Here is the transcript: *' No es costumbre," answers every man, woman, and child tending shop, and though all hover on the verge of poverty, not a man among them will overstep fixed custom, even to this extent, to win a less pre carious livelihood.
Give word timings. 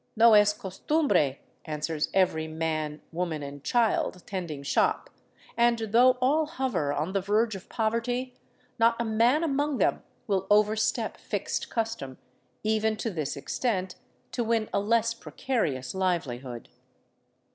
*' 0.11 0.15
No 0.23 0.33
es 0.33 0.51
costumbre," 0.51 1.37
answers 1.65 2.09
every 2.11 2.47
man, 2.47 3.03
woman, 3.11 3.43
and 3.43 3.63
child 3.63 4.23
tending 4.25 4.63
shop, 4.63 5.11
and 5.55 5.77
though 5.77 6.13
all 6.19 6.47
hover 6.47 6.91
on 6.91 7.13
the 7.13 7.21
verge 7.21 7.55
of 7.55 7.69
poverty, 7.69 8.33
not 8.79 8.99
a 8.99 9.05
man 9.05 9.43
among 9.43 9.77
them 9.77 10.01
will 10.25 10.47
overstep 10.49 11.17
fixed 11.17 11.69
custom, 11.69 12.17
even 12.63 12.97
to 12.97 13.11
this 13.11 13.37
extent, 13.37 13.93
to 14.31 14.43
win 14.43 14.69
a 14.73 14.79
less 14.79 15.13
pre 15.13 15.33
carious 15.33 15.93
livelihood. 15.93 16.69